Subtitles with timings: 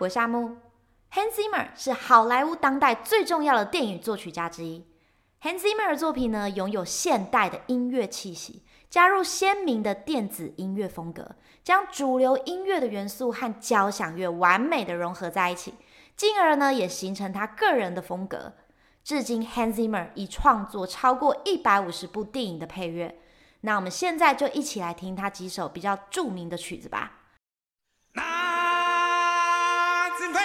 [0.00, 0.56] 我是夏木。
[1.12, 4.86] Hans Zimmer 是好莱坞当代最重要的电影作曲家之一。
[5.42, 15.74] Hans Zimmer 的作品呢，拥有现代的音乐气息，加入鲜明的电子音乐风格，将主流音乐的元素和交响乐完美的融合在一起，
[16.16, 18.54] 进而呢，也形成他个人的风格。
[19.04, 23.20] 至今，Hans Zimmer 已创作超过一百五十部电影的配乐。
[23.60, 27.18] 那我们现在就一起来听他几首比较著名的曲子吧。
[30.20, 30.40] 如果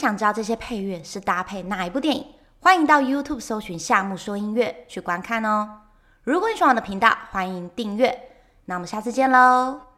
[0.00, 2.26] 想知道这些配乐是搭配哪一部电影，
[2.60, 5.80] 欢迎到 YouTube 搜寻夏目说音乐去观看哦。
[6.24, 8.18] 如果你喜欢我的频道，欢迎订阅。
[8.64, 9.89] 那我们下次见喽。